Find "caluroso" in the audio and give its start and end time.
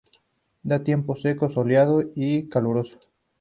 2.49-2.97